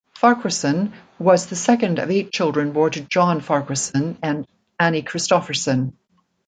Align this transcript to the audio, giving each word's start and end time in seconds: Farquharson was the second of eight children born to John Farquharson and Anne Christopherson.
Farquharson 0.15 0.93
was 1.19 1.45
the 1.45 1.55
second 1.55 1.99
of 1.99 2.09
eight 2.09 2.31
children 2.31 2.71
born 2.71 2.89
to 2.93 3.01
John 3.01 3.39
Farquharson 3.39 4.17
and 4.23 4.47
Anne 4.79 5.03
Christopherson. 5.03 5.95